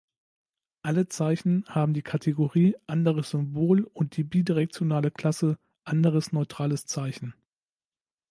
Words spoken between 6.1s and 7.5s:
neutrales Zeichen“.